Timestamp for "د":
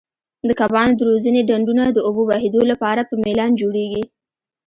0.47-0.49, 0.97-1.01, 1.91-1.97